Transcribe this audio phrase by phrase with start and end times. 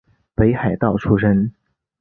[0.33, 1.53] 北海道出身。